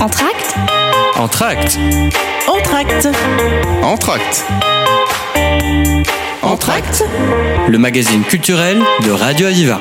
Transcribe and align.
Entracte 0.00 0.54
Entracte 1.18 1.78
Entracte 2.48 3.08
Entracte 3.82 4.44
Entracte 6.40 7.04
Le 7.68 7.76
magazine 7.76 8.22
culturel 8.22 8.78
de 9.04 9.10
Radio 9.10 9.48
Aviva. 9.48 9.78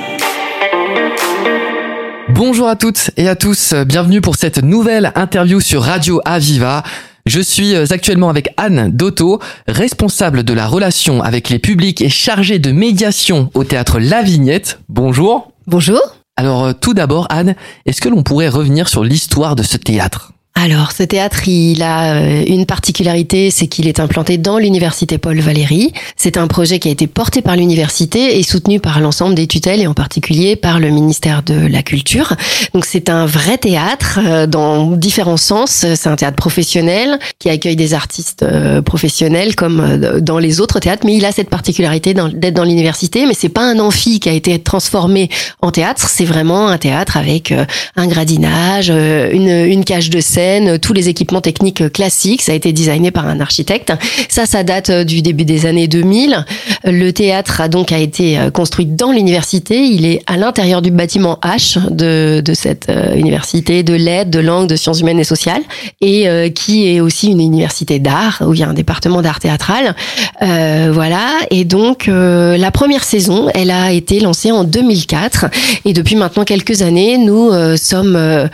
Bonjour 2.27 2.67
à 2.67 2.75
toutes 2.75 3.11
et 3.15 3.29
à 3.29 3.37
tous, 3.37 3.73
bienvenue 3.85 4.19
pour 4.19 4.35
cette 4.35 4.61
nouvelle 4.61 5.13
interview 5.15 5.61
sur 5.61 5.83
Radio 5.83 6.19
Aviva. 6.25 6.83
Je 7.25 7.39
suis 7.39 7.73
euh, 7.73 7.85
actuellement 7.89 8.29
avec 8.29 8.49
Anne 8.57 8.91
Dotto, 8.91 9.39
responsable 9.67 10.43
de 10.43 10.51
la 10.53 10.67
relation 10.67 11.23
avec 11.23 11.49
les 11.49 11.59
publics 11.59 12.01
et 12.01 12.09
chargée 12.09 12.59
de 12.59 12.73
médiation 12.73 13.49
au 13.53 13.63
théâtre 13.63 13.99
La 13.99 14.21
Vignette. 14.21 14.81
Bonjour. 14.89 15.53
Bonjour. 15.65 16.18
Alors 16.39 16.67
euh, 16.67 16.71
tout 16.71 16.93
d'abord 16.93 17.27
Anne, 17.29 17.53
est-ce 17.85 17.99
que 17.99 18.07
l'on 18.07 18.23
pourrait 18.23 18.47
revenir 18.47 18.87
sur 18.87 19.03
l'histoire 19.03 19.57
de 19.57 19.63
ce 19.63 19.75
théâtre? 19.75 20.31
Alors, 20.61 20.91
ce 20.91 21.03
théâtre, 21.03 21.47
il 21.47 21.81
a 21.83 22.15
euh, 22.15 22.43
une 22.45 22.65
particularité, 22.65 23.49
c'est 23.49 23.67
qu'il 23.67 23.87
est 23.87 24.01
implanté 24.01 24.37
dans 24.37 24.57
l'université 24.57 25.17
Paul 25.17 25.39
Valéry. 25.39 25.93
C'est 26.17 26.35
un 26.35 26.47
projet 26.47 26.79
qui 26.79 26.89
a 26.89 26.91
été 26.91 27.07
porté 27.07 27.41
par 27.41 27.55
l'université 27.55 28.37
et 28.37 28.43
soutenu 28.43 28.81
par 28.81 28.99
l'ensemble 28.99 29.35
des 29.35 29.47
tutelles 29.47 29.79
et 29.79 29.87
en 29.87 29.93
particulier 29.93 30.57
par 30.57 30.81
le 30.81 30.89
ministère 30.89 31.43
de 31.43 31.65
la 31.65 31.81
Culture. 31.81 32.35
Donc, 32.73 32.83
c'est 32.83 33.09
un 33.09 33.25
vrai 33.25 33.57
théâtre 33.57 34.19
euh, 34.21 34.47
dans 34.47 34.91
différents 34.97 35.37
sens. 35.37 35.85
C'est 35.95 36.07
un 36.07 36.17
théâtre 36.17 36.35
professionnel 36.35 37.19
qui 37.39 37.49
accueille 37.49 37.77
des 37.77 37.93
artistes 37.93 38.43
euh, 38.43 38.81
professionnels 38.81 39.55
comme 39.55 40.19
dans 40.19 40.39
les 40.39 40.59
autres 40.59 40.79
théâtres, 40.79 41.03
mais 41.05 41.15
il 41.15 41.23
a 41.23 41.31
cette 41.31 41.49
particularité 41.49 42.13
d'être 42.13 42.53
dans 42.53 42.65
l'université. 42.65 43.25
Mais 43.25 43.33
c'est 43.33 43.47
pas 43.47 43.63
un 43.63 43.79
amphi 43.79 44.19
qui 44.19 44.27
a 44.27 44.33
été 44.33 44.59
transformé 44.59 45.29
en 45.61 45.71
théâtre. 45.71 46.09
C'est 46.09 46.25
vraiment 46.25 46.67
un 46.67 46.77
théâtre 46.77 47.15
avec 47.15 47.53
un 47.95 48.07
gradinage, 48.07 48.89
une, 48.89 49.47
une 49.47 49.85
cage 49.85 50.09
de 50.09 50.19
scène 50.19 50.48
tous 50.81 50.93
les 50.93 51.09
équipements 51.09 51.41
techniques 51.41 51.91
classiques. 51.91 52.41
Ça 52.41 52.51
a 52.51 52.55
été 52.55 52.73
designé 52.73 53.11
par 53.11 53.27
un 53.27 53.39
architecte. 53.39 53.93
Ça, 54.29 54.45
ça 54.45 54.63
date 54.63 54.89
euh, 54.89 55.03
du 55.03 55.21
début 55.21 55.45
des 55.45 55.65
années 55.65 55.87
2000. 55.87 56.45
Le 56.85 57.11
théâtre 57.11 57.61
a 57.61 57.67
donc 57.67 57.91
été 57.91 58.37
euh, 58.37 58.51
construit 58.51 58.85
dans 58.85 59.11
l'université. 59.11 59.79
Il 59.79 60.05
est 60.05 60.21
à 60.27 60.37
l'intérieur 60.37 60.81
du 60.81 60.91
bâtiment 60.91 61.39
H 61.43 61.79
de, 61.89 62.41
cette 62.53 62.89
euh, 62.89 63.15
université 63.15 63.83
de 63.83 63.93
lettres, 63.93 64.31
de 64.31 64.39
langue, 64.39 64.67
de 64.67 64.75
sciences 64.75 65.01
humaines 65.01 65.19
et 65.19 65.23
sociales, 65.23 65.61
et 66.01 66.27
qui 66.53 66.87
est 66.87 66.99
aussi 66.99 67.31
une 67.31 67.41
université 67.41 67.99
d'art 67.99 68.41
où 68.45 68.53
il 68.53 68.59
y 68.59 68.63
a 68.63 68.69
un 68.69 68.73
département 68.73 69.21
d'art 69.21 69.39
théâtral. 69.39 69.95
Euh, 70.41 70.91
voilà. 70.93 71.27
Et 71.51 71.65
donc 71.65 72.07
la 72.07 72.71
première 72.71 73.03
saison, 73.03 73.49
elle 73.53 73.71
a 73.71 73.91
été 73.91 74.19
lancée 74.19 74.51
en 74.51 74.63
2004, 74.63 75.45
et 75.85 75.93
depuis 75.93 76.15
maintenant 76.15 76.43
quelques 76.43 76.81
années, 76.81 77.17
nous 77.17 77.51
sommes 77.77 78.49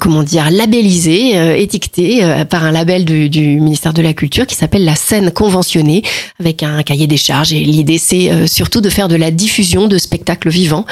comment 0.00 0.22
dire 0.22 0.50
euh, 0.84 1.54
étiqueté 1.54 2.24
euh, 2.24 2.44
par 2.44 2.64
un 2.64 2.72
label 2.72 3.04
du, 3.04 3.28
du, 3.28 3.60
ministère 3.60 3.92
de 3.92 4.02
la 4.02 4.12
Culture 4.14 4.46
qui 4.46 4.54
s'appelle 4.54 4.84
la 4.84 4.94
scène 4.94 5.30
conventionnée, 5.30 6.02
avec 6.40 6.62
un 6.62 6.82
cahier 6.82 7.06
des 7.06 7.16
charges. 7.16 7.52
Et 7.52 7.60
l'idée, 7.60 7.98
c'est 7.98 8.30
euh, 8.30 8.46
surtout 8.46 8.80
de 8.80 8.90
faire 8.90 9.08
de 9.08 9.16
la 9.16 9.30
diffusion 9.30 9.86
de 9.86 9.98
spectacles 9.98 10.50
vivants. 10.50 10.84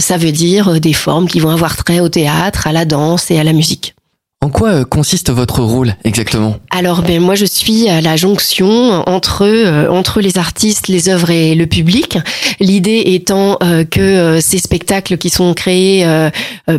ça 0.00 0.16
veut 0.16 0.32
dire 0.32 0.80
des 0.80 0.92
formes 0.92 1.28
qui 1.28 1.40
vont 1.40 1.50
avoir 1.50 1.76
trait 1.76 2.00
au 2.00 2.08
théâtre, 2.08 2.66
à 2.66 2.72
la 2.72 2.84
danse 2.84 3.30
et 3.30 3.38
à 3.38 3.44
la 3.44 3.52
musique. 3.52 3.95
En 4.42 4.50
quoi 4.50 4.68
euh, 4.68 4.84
consiste 4.84 5.30
votre 5.30 5.62
rôle 5.62 5.96
exactement? 6.04 6.56
Alors, 6.70 7.00
ben 7.00 7.20
moi, 7.20 7.34
je 7.34 7.46
suis 7.46 7.88
à 7.88 8.02
la 8.02 8.16
jonction 8.16 9.02
entre 9.08 9.46
euh, 9.46 9.88
entre 9.88 10.20
les 10.20 10.36
artistes, 10.36 10.88
les 10.88 11.08
œuvres 11.08 11.30
et 11.30 11.54
le 11.54 11.66
public. 11.66 12.18
L'idée 12.60 13.02
étant 13.06 13.56
euh, 13.62 13.84
que 13.84 14.38
ces 14.42 14.58
spectacles 14.58 15.16
qui 15.16 15.30
sont 15.30 15.54
créés 15.54 16.06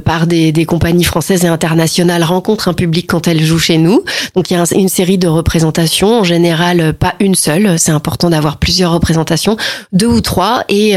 par 0.06 0.28
des, 0.28 0.52
des, 0.52 0.66
compagnies 0.66 1.04
françaises 1.04 1.46
et 1.46 1.48
internationales 1.48 2.24
rencontrent 2.24 2.68
un 2.68 2.74
public 2.74 3.08
quand 3.08 3.28
elles 3.28 3.44
jouent 3.44 3.58
chez 3.58 3.78
nous. 3.78 4.04
Donc, 4.36 4.52
il 4.52 4.54
y 4.54 4.58
a 4.58 4.64
une 4.76 4.90
série 4.90 5.18
de 5.18 5.28
représentations. 5.28 6.20
En 6.20 6.24
général, 6.24 6.94
pas 6.94 7.16
une 7.20 7.36
seule. 7.36 7.80
C'est 7.80 7.92
important 7.92 8.30
d'avoir 8.30 8.58
plusieurs 8.58 8.92
représentations, 8.92 9.58
deux 9.94 10.08
ou 10.08 10.22
trois. 10.22 10.64
Et 10.70 10.94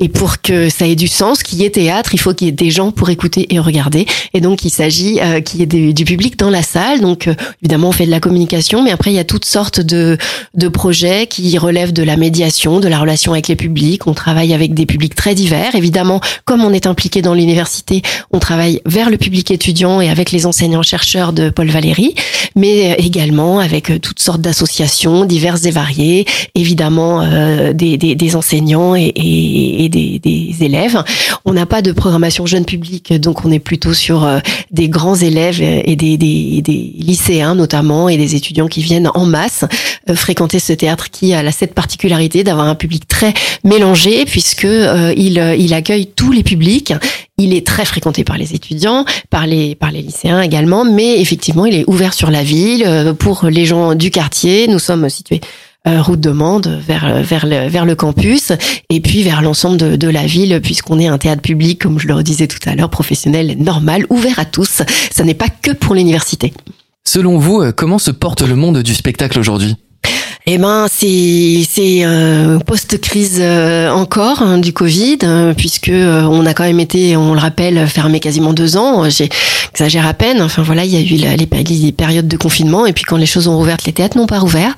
et 0.00 0.08
pour 0.08 0.40
que 0.40 0.68
ça 0.68 0.86
ait 0.86 0.96
du 0.96 1.08
sens, 1.08 1.42
qu'il 1.42 1.60
y 1.60 1.64
ait 1.64 1.70
théâtre, 1.70 2.14
il 2.14 2.18
faut 2.18 2.34
qu'il 2.34 2.46
y 2.46 2.48
ait 2.48 2.52
des 2.52 2.70
gens 2.70 2.90
pour 2.90 3.10
écouter 3.10 3.54
et 3.54 3.58
regarder. 3.58 4.06
Et 4.34 4.40
donc, 4.40 4.64
il 4.64 4.70
s'agit 4.70 5.20
qu'il 5.44 5.60
y 5.60 5.62
ait 5.62 5.66
des 5.66 5.91
du 5.92 6.04
public 6.04 6.38
dans 6.38 6.50
la 6.50 6.62
salle. 6.62 7.00
Donc 7.00 7.28
euh, 7.28 7.34
évidemment, 7.62 7.88
on 7.88 7.92
fait 7.92 8.06
de 8.06 8.10
la 8.10 8.20
communication, 8.20 8.82
mais 8.82 8.90
après 8.90 9.10
il 9.10 9.14
y 9.14 9.18
a 9.20 9.24
toutes 9.24 9.44
sortes 9.44 9.80
de 9.80 10.16
de 10.54 10.68
projets 10.68 11.26
qui 11.26 11.56
relèvent 11.58 11.92
de 11.92 12.02
la 12.02 12.16
médiation, 12.16 12.80
de 12.80 12.88
la 12.88 12.98
relation 12.98 13.32
avec 13.32 13.48
les 13.48 13.56
publics. 13.56 14.06
On 14.06 14.14
travaille 14.14 14.54
avec 14.54 14.74
des 14.74 14.86
publics 14.86 15.14
très 15.14 15.34
divers. 15.34 15.74
Évidemment, 15.74 16.20
comme 16.44 16.62
on 16.62 16.72
est 16.72 16.86
impliqué 16.86 17.22
dans 17.22 17.34
l'université, 17.34 18.02
on 18.32 18.38
travaille 18.38 18.80
vers 18.86 19.10
le 19.10 19.16
public 19.16 19.50
étudiant 19.50 20.00
et 20.00 20.08
avec 20.08 20.32
les 20.32 20.46
enseignants 20.46 20.82
chercheurs 20.82 21.32
de 21.32 21.50
Paul 21.50 21.68
Valéry, 21.68 22.14
mais 22.56 22.92
euh, 22.92 22.94
également 22.98 23.58
avec 23.58 23.90
euh, 23.90 23.98
toutes 23.98 24.20
sortes 24.20 24.40
d'associations 24.40 25.24
diverses 25.24 25.64
et 25.64 25.70
variées. 25.70 26.26
Évidemment, 26.54 27.22
des, 27.72 27.96
des, 27.96 28.14
des, 28.14 28.36
enseignants 28.36 28.94
et, 28.94 29.12
et, 29.14 29.84
et 29.84 29.88
des, 29.88 30.18
des, 30.18 30.56
élèves. 30.60 31.02
On 31.44 31.52
n'a 31.52 31.66
pas 31.66 31.82
de 31.82 31.92
programmation 31.92 32.46
jeune 32.46 32.64
public, 32.64 33.12
donc 33.14 33.44
on 33.44 33.50
est 33.50 33.58
plutôt 33.58 33.94
sur 33.94 34.28
des 34.70 34.88
grands 34.88 35.16
élèves 35.16 35.60
et 35.84 35.96
des, 35.96 36.16
des, 36.16 36.62
des, 36.62 36.92
lycéens 36.98 37.54
notamment 37.54 38.08
et 38.08 38.16
des 38.16 38.34
étudiants 38.34 38.68
qui 38.68 38.82
viennent 38.82 39.10
en 39.14 39.26
masse 39.26 39.64
euh, 40.08 40.14
fréquenter 40.14 40.58
ce 40.58 40.72
théâtre 40.72 41.10
qui 41.10 41.34
a 41.34 41.50
cette 41.52 41.74
particularité 41.74 42.44
d'avoir 42.44 42.66
un 42.66 42.74
public 42.74 43.06
très 43.06 43.34
mélangé 43.64 44.24
puisque 44.24 44.64
euh, 44.64 45.12
il, 45.16 45.38
euh, 45.38 45.54
il 45.56 45.74
accueille 45.74 46.06
tous 46.06 46.32
les 46.32 46.42
publics. 46.42 46.94
Il 47.38 47.54
est 47.54 47.66
très 47.66 47.84
fréquenté 47.84 48.24
par 48.24 48.38
les 48.38 48.54
étudiants, 48.54 49.04
par 49.30 49.46
les 49.46 49.74
par 49.74 49.90
les 49.90 50.02
lycéens 50.02 50.42
également, 50.42 50.84
mais 50.84 51.20
effectivement 51.20 51.66
il 51.66 51.74
est 51.74 51.84
ouvert 51.88 52.14
sur 52.14 52.30
la 52.30 52.42
ville 52.42 53.14
pour 53.18 53.46
les 53.46 53.64
gens 53.64 53.94
du 53.94 54.10
quartier. 54.10 54.68
Nous 54.68 54.78
sommes 54.78 55.08
situés 55.08 55.40
route 55.86 56.20
de 56.20 56.30
Mende 56.30 56.80
vers 56.86 57.22
vers 57.22 57.46
le 57.46 57.68
vers 57.68 57.84
le 57.84 57.94
campus 57.94 58.52
et 58.88 59.00
puis 59.00 59.22
vers 59.22 59.42
l'ensemble 59.42 59.76
de, 59.76 59.96
de, 59.96 60.08
la 60.08 60.26
ville 60.26 60.60
puisqu'on 60.62 60.98
est 60.98 61.08
un 61.08 61.18
théâtre 61.18 61.42
public 61.42 61.82
comme 61.82 61.98
je 61.98 62.06
le 62.06 62.22
disais 62.22 62.46
tout 62.46 62.58
à 62.66 62.74
l'heure 62.74 62.90
professionnel 62.90 63.56
normal 63.58 64.06
ouvert 64.10 64.38
à 64.38 64.44
tous. 64.44 64.82
Ça 65.10 65.24
n'est 65.24 65.34
pas 65.34 65.48
que 65.48 65.72
pour 65.72 65.94
l'université. 65.94 66.52
Selon 67.04 67.38
vous 67.38 67.64
comment 67.76 67.98
se 67.98 68.10
porte 68.10 68.42
le 68.42 68.54
monde 68.54 68.82
du 68.82 68.94
spectacle 68.94 69.38
aujourd'hui? 69.38 69.76
Eh 70.44 70.58
ben, 70.58 70.86
c'est 70.90 71.62
c'est 71.70 72.00
euh, 72.04 72.58
post-crise 72.58 73.38
euh, 73.38 73.90
encore 73.90 74.42
hein, 74.42 74.58
du 74.58 74.72
Covid, 74.72 75.18
euh, 75.22 75.54
puisque 75.54 75.88
euh, 75.88 76.22
on 76.22 76.44
a 76.46 76.52
quand 76.52 76.64
même 76.64 76.80
été, 76.80 77.16
on 77.16 77.32
le 77.34 77.38
rappelle, 77.38 77.86
fermé 77.86 78.18
quasiment 78.18 78.52
deux 78.52 78.76
ans. 78.76 79.08
J'exagère 79.08 80.04
à 80.04 80.14
peine. 80.14 80.42
Enfin 80.42 80.62
voilà, 80.62 80.84
il 80.84 80.92
y 80.92 80.96
a 80.96 81.00
eu 81.00 81.36
les, 81.36 81.92
périodes 81.92 82.26
de 82.26 82.36
confinement, 82.36 82.86
et 82.86 82.92
puis 82.92 83.04
quand 83.04 83.18
les 83.18 83.26
choses 83.26 83.46
ont 83.46 83.56
rouvert, 83.56 83.76
les 83.86 83.92
théâtres 83.92 84.16
n'ont 84.16 84.26
pas 84.26 84.40
rouvert. 84.40 84.74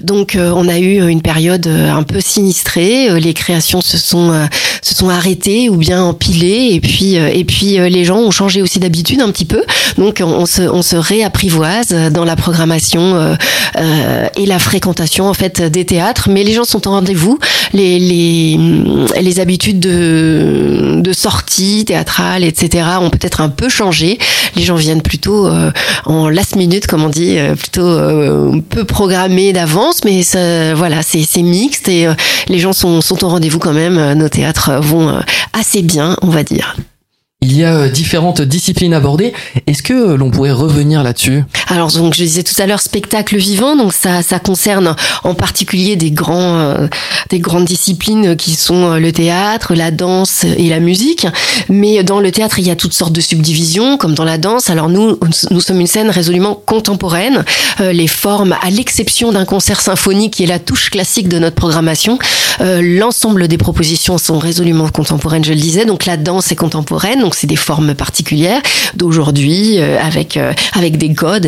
Donc 0.00 0.38
on 0.38 0.68
a 0.68 0.78
eu 0.78 1.08
une 1.08 1.22
période 1.22 1.66
un 1.66 2.04
peu 2.04 2.20
sinistrée. 2.20 3.18
Les 3.18 3.34
créations 3.34 3.80
se 3.80 3.98
sont 3.98 4.32
se 4.80 4.94
sont 4.94 5.08
arrêtées 5.08 5.68
ou 5.68 5.76
bien 5.76 6.00
empilées, 6.00 6.68
et 6.74 6.80
puis 6.80 7.14
et 7.16 7.44
puis 7.44 7.78
les 7.78 8.04
gens 8.04 8.18
ont 8.18 8.30
changé 8.30 8.62
aussi 8.62 8.78
d'habitude 8.78 9.20
un 9.20 9.32
petit 9.32 9.46
peu. 9.46 9.64
Donc 9.96 10.22
on 10.24 10.46
se 10.46 10.62
on 10.62 10.82
se 10.82 10.94
réapprivoise 10.94 11.88
dans 12.12 12.24
la 12.24 12.36
programmation 12.36 13.36
et 14.36 14.46
la 14.46 14.58
fréquentation 14.60 15.07
en 15.28 15.34
fait 15.34 15.62
des 15.62 15.84
théâtres, 15.84 16.28
mais 16.30 16.44
les 16.44 16.52
gens 16.52 16.64
sont 16.64 16.86
en 16.88 16.92
rendez-vous. 16.92 17.38
Les, 17.72 17.98
les, 17.98 18.58
les 19.20 19.40
habitudes 19.40 19.80
de, 19.80 21.00
de 21.00 21.12
sortie 21.12 21.84
théâtrale, 21.84 22.44
etc. 22.44 22.86
ont 23.00 23.10
peut-être 23.10 23.40
un 23.40 23.48
peu 23.48 23.68
changé. 23.68 24.18
Les 24.56 24.62
gens 24.62 24.76
viennent 24.76 25.02
plutôt 25.02 25.46
euh, 25.46 25.70
en 26.04 26.28
last 26.28 26.56
minute, 26.56 26.86
comme 26.86 27.04
on 27.04 27.08
dit, 27.08 27.38
euh, 27.38 27.54
plutôt 27.54 27.86
euh, 27.86 28.60
peu 28.68 28.84
programmés 28.84 29.52
d'avance, 29.52 30.04
mais 30.04 30.22
ça, 30.22 30.74
voilà, 30.74 31.02
c'est 31.02 31.42
mixte 31.42 31.88
et 31.88 32.08
les 32.48 32.58
gens 32.58 32.72
sont, 32.72 33.00
sont 33.00 33.24
au 33.24 33.28
rendez-vous 33.28 33.58
quand 33.58 33.72
même. 33.72 34.14
Nos 34.14 34.28
théâtres 34.28 34.72
vont 34.80 35.20
assez 35.52 35.82
bien, 35.82 36.16
on 36.22 36.28
va 36.28 36.42
dire. 36.42 36.76
Il 37.40 37.56
y 37.56 37.62
a 37.62 37.72
euh, 37.72 37.88
différentes 37.88 38.42
disciplines 38.42 38.92
abordées. 38.92 39.32
Est-ce 39.68 39.84
que 39.84 39.92
euh, 39.92 40.16
l'on 40.16 40.28
pourrait 40.28 40.50
revenir 40.50 41.04
là-dessus? 41.04 41.44
Alors 41.68 41.92
donc 41.92 42.14
je 42.14 42.24
disais 42.24 42.42
tout 42.42 42.60
à 42.60 42.66
l'heure 42.66 42.80
spectacle 42.80 43.36
vivant, 43.36 43.76
donc 43.76 43.92
ça 43.92 44.22
ça 44.22 44.40
concerne 44.40 44.96
en 45.22 45.34
particulier 45.34 45.94
des 45.94 46.10
grands 46.10 46.58
euh, 46.58 46.88
des 47.30 47.38
grandes 47.38 47.66
disciplines 47.66 48.34
qui 48.34 48.56
sont 48.56 48.94
le 48.94 49.12
théâtre, 49.12 49.76
la 49.76 49.92
danse 49.92 50.42
et 50.42 50.68
la 50.68 50.80
musique. 50.80 51.28
Mais 51.68 52.02
dans 52.02 52.18
le 52.18 52.32
théâtre 52.32 52.58
il 52.58 52.66
y 52.66 52.72
a 52.72 52.76
toutes 52.76 52.94
sortes 52.94 53.12
de 53.12 53.20
subdivisions 53.20 53.98
comme 53.98 54.16
dans 54.16 54.24
la 54.24 54.38
danse. 54.38 54.68
Alors 54.68 54.88
nous 54.88 55.16
nous 55.52 55.60
sommes 55.60 55.80
une 55.80 55.86
scène 55.86 56.10
résolument 56.10 56.60
contemporaine. 56.66 57.44
les 57.78 58.08
formes, 58.08 58.56
à 58.62 58.70
l'exception 58.70 59.30
d'un 59.30 59.44
concert 59.44 59.80
symphonique 59.80 60.32
qui 60.34 60.42
est 60.42 60.46
la 60.46 60.58
touche 60.58 60.90
classique 60.90 61.28
de 61.28 61.38
notre 61.38 61.54
programmation, 61.54 62.18
l'ensemble 62.60 63.46
des 63.46 63.58
propositions 63.58 64.18
sont 64.18 64.38
résolument 64.38 64.88
contemporaines. 64.88 65.44
Je 65.44 65.52
le 65.52 65.60
disais, 65.60 65.84
donc 65.84 66.06
la 66.06 66.16
danse 66.16 66.50
est 66.50 66.56
contemporaine 66.56 67.27
donc 67.28 67.34
c'est 67.34 67.46
des 67.46 67.56
formes 67.56 67.94
particulières 67.94 68.62
d'aujourd'hui 68.94 69.78
avec 69.78 70.38
avec 70.72 70.96
des 70.96 71.12
codes 71.12 71.46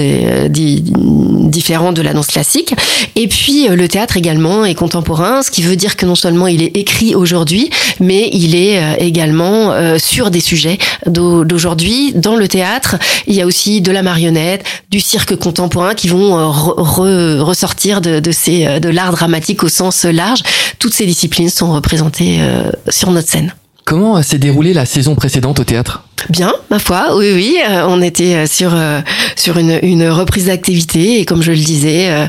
différents 0.51 1.93
de 1.93 2.03
la 2.03 2.13
danse 2.13 2.27
classique. 2.27 2.75
Et 3.17 3.29
puis 3.29 3.67
le 3.67 3.89
théâtre 3.89 4.19
également 4.19 4.67
est 4.67 4.75
contemporain, 4.75 5.43
ce 5.43 5.51
qui 5.51 5.63
veut 5.63 5.77
dire 5.77 5.97
que 5.97 6.05
non 6.05 6.15
seulement 6.15 6.49
il 6.49 6.63
est 6.63 6.77
écrit 6.77 7.15
aujourd'hui, 7.15 7.71
mais 7.99 8.29
il 8.35 8.55
est 8.55 8.79
également 8.99 9.73
sur 9.99 10.31
des 10.31 10.41
sujets 10.41 10.77
d'aujourd'hui. 11.07 12.13
Dans 12.15 12.37
le 12.37 12.47
théâtre, 12.47 12.97
il 13.27 13.35
y 13.35 13.41
a 13.41 13.47
aussi 13.47 13.81
de 13.81 13.91
la 13.91 14.03
marionnette, 14.03 14.63
du 14.91 15.01
cirque 15.01 15.35
contemporain 15.37 15.95
qui 15.95 16.09
vont 16.09 16.53
ressortir 16.53 18.03
de, 18.03 18.21
de, 18.21 18.33
ces, 18.33 18.81
de 18.81 18.89
l'art 18.91 19.13
dramatique 19.13 19.65
au 19.65 19.69
sens 19.69 20.05
large. 20.05 20.43
Toutes 20.79 20.93
ces 20.93 21.07
disciplines 21.07 21.49
sont 21.49 21.73
représentées 21.73 22.39
euh, 22.41 22.71
sur 22.91 23.11
notre 23.11 23.29
scène. 23.29 23.55
Comment 23.85 24.23
s'est 24.23 24.39
déroulée 24.39 24.73
la 24.73 24.87
saison 24.87 25.15
précédente 25.15 25.61
au 25.61 25.65
théâtre? 25.65 26.05
Bien, 26.29 26.53
ma 26.71 26.79
foi, 26.79 27.17
oui, 27.17 27.33
oui. 27.35 27.57
Euh, 27.69 27.85
on 27.89 28.03
était 28.03 28.35
euh, 28.35 28.47
sur 28.47 28.73
sur 29.37 29.59
une, 29.59 29.79
une 29.83 30.09
reprise 30.09 30.47
d'activité 30.47 31.21
et 31.21 31.25
comme 31.25 31.43
je 31.43 31.51
le 31.51 31.57
disais, 31.57 32.29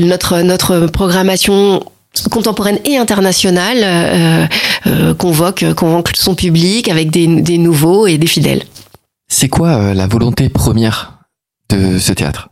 notre 0.00 0.42
notre 0.42 0.86
programmation 0.86 1.82
contemporaine 2.30 2.78
et 2.84 2.96
internationale 2.96 4.48
convoque 5.18 5.64
convoque 5.74 6.10
son 6.14 6.34
public 6.34 6.88
avec 6.88 7.10
des, 7.10 7.26
des 7.26 7.58
nouveaux 7.58 8.06
et 8.06 8.18
des 8.18 8.26
fidèles. 8.26 8.64
C'est 9.28 9.48
quoi 9.48 9.94
la 9.94 10.06
volonté 10.06 10.48
première 10.48 11.14
de 11.70 11.98
ce 11.98 12.12
théâtre? 12.12 12.50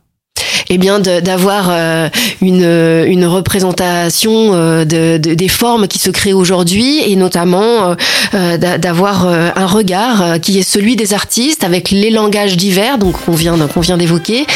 Eh 0.73 0.79
bien 0.79 0.99
d'avoir 0.99 1.67
euh, 1.69 2.09
une, 2.41 2.63
une 2.63 3.25
représentation 3.27 4.31
euh, 4.53 4.85
de, 4.85 5.17
des 5.17 5.47
formes 5.47 5.87
qui 5.87 5.99
se 5.99 6.09
créent 6.09 6.33
aujourd'hui 6.33 6.99
et 7.05 7.15
notamment 7.15 7.95
euh, 8.33 8.57
d'avoir 8.57 9.27
un 9.27 9.67
regard 9.67 10.39
qui 10.41 10.57
est 10.57 10.63
celui 10.63 10.95
des 10.95 11.13
artistes 11.13 11.63
avec 11.63 11.91
les 11.91 12.09
langages 12.09 12.57
divers 12.57 12.97
donc 12.97 13.23
qu'on 13.23 13.33
vient 13.33 13.55
qu'on 13.67 13.81
vient 13.81 13.97
d'évoquer 13.97 14.47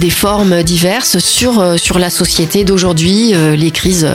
des 0.00 0.10
formes 0.10 0.64
diverses 0.64 1.18
sur 1.18 1.78
sur 1.78 2.00
la 2.00 2.10
société 2.10 2.64
d'aujourd'hui 2.64 3.32
les 3.56 3.70
crises 3.70 4.08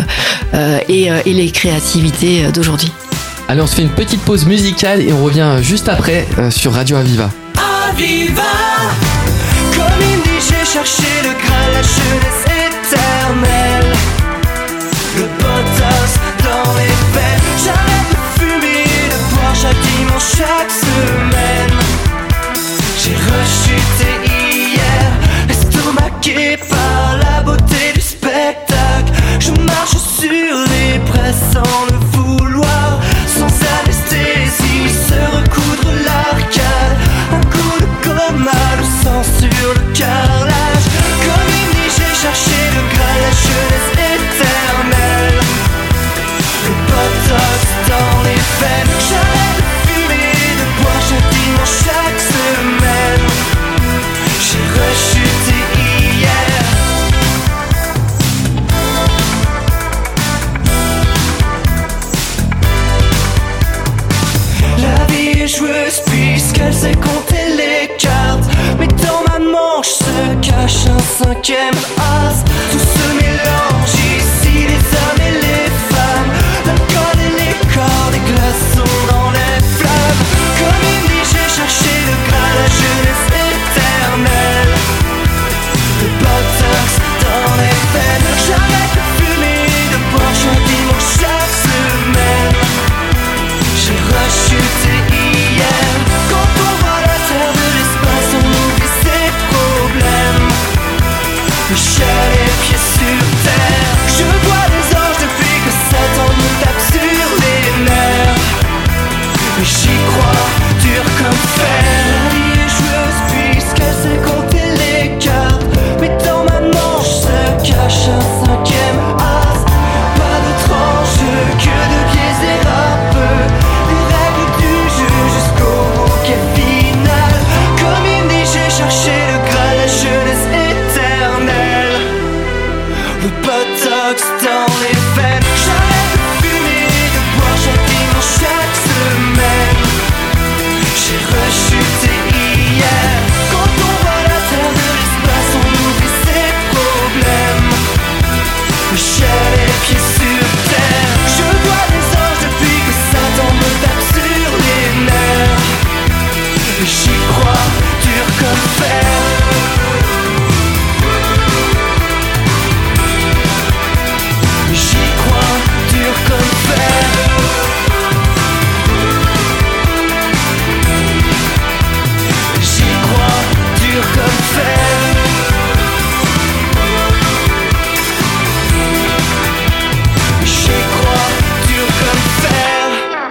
et, 0.89 1.07
et 1.25 1.33
les 1.33 1.49
créativités 1.51 2.43
d'aujourd'hui. 2.53 2.91
Allez 3.47 3.61
on 3.61 3.67
se 3.67 3.75
fait 3.75 3.83
une 3.83 3.89
petite 3.89 4.21
pause 4.21 4.45
musicale 4.45 5.01
et 5.01 5.13
on 5.13 5.23
revient 5.23 5.55
juste 5.61 5.87
après 5.87 6.27
sur 6.49 6.73
Radio 6.73 6.97
Aviva. 6.97 7.29
Aviva 7.89 8.43
chercher 10.73 11.21
le 11.23 11.36
jeunesse 11.87 12.46
éternelle. 12.46 12.46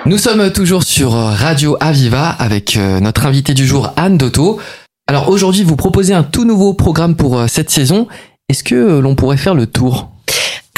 Nous 0.07 0.19
sommes 0.19 0.53
toujours 0.53 0.85
sur 0.85 1.11
Radio 1.15 1.77
Aviva 1.81 2.29
avec 2.29 2.77
euh, 2.77 3.01
notre 3.01 3.27
invité 3.27 3.55
du 3.55 3.67
jour 3.67 3.93
Anne 3.97 4.17
Dotto. 4.17 4.61
Alors 5.09 5.29
aujourd'hui, 5.31 5.65
vous 5.65 5.75
proposez 5.75 6.15
un 6.15 6.23
tout 6.23 6.45
nouveau 6.45 6.75
programme 6.75 7.17
pour 7.17 7.37
euh, 7.37 7.49
cette 7.49 7.71
saison. 7.71 8.07
Est-ce 8.49 8.63
que 8.63 8.77
euh, 8.77 9.01
l'on 9.01 9.17
pourrait 9.17 9.37
faire 9.37 9.57
le 9.57 9.67
tour? 9.67 10.16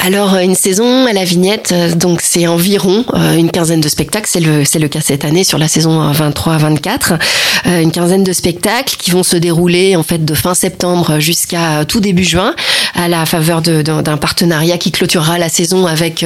Alors 0.04 0.36
une 0.36 0.54
saison 0.54 1.06
à 1.06 1.12
la 1.12 1.24
vignette, 1.24 1.72
euh, 1.72 1.92
donc 1.92 2.20
c'est 2.22 2.46
environ 2.46 3.04
euh, 3.14 3.34
une 3.34 3.50
quinzaine 3.50 3.80
de 3.80 3.88
spectacles. 3.88 4.28
C'est 4.30 4.40
le 4.40 4.64
c'est 4.64 4.78
le 4.78 4.88
cas 4.88 5.00
cette 5.00 5.24
année 5.24 5.44
sur 5.44 5.58
la 5.58 5.66
saison 5.66 6.12
23-24, 6.12 7.18
euh, 7.66 7.80
une 7.82 7.90
quinzaine 7.90 8.22
de 8.22 8.32
spectacles 8.32 8.96
qui 8.96 9.10
vont 9.10 9.22
se 9.22 9.36
dérouler 9.36 9.96
en 9.96 10.02
fait 10.02 10.24
de 10.24 10.34
fin 10.34 10.54
septembre 10.54 11.18
jusqu'à 11.18 11.84
tout 11.84 12.00
début 12.00 12.24
juin, 12.24 12.54
à 12.94 13.08
la 13.08 13.26
faveur 13.26 13.60
d'un 13.60 14.16
partenariat 14.16 14.78
qui 14.78 14.92
clôturera 14.92 15.38
la 15.38 15.48
saison 15.48 15.86
avec 15.86 16.24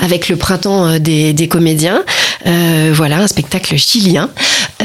avec 0.00 0.28
le 0.28 0.36
printemps 0.36 0.98
des, 0.98 1.32
des 1.32 1.48
comédiens. 1.48 2.04
voilà 2.92 3.18
un 3.18 3.28
spectacle 3.28 3.76
chilien. 3.76 4.30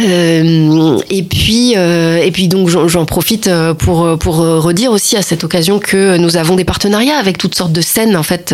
Et 0.04 1.24
puis 1.24 1.74
et 1.74 2.32
puis 2.32 2.48
donc 2.48 2.70
j'en 2.70 3.06
profite 3.06 3.50
pour 3.78 4.18
pour 4.20 4.38
redire 4.38 4.92
aussi 4.92 5.18
à 5.18 5.22
cette 5.22 5.44
occasion 5.44 5.80
que 5.80 6.18
nous 6.18 6.38
avons 6.38 6.56
des 6.56 6.66
partenariats 6.66 7.18
avec 7.18 7.38
toutes 7.38 7.56
sortes 7.56 7.72
de 7.72 7.82
scènes 7.82 8.16
en 8.16 8.24
fait 8.24 8.54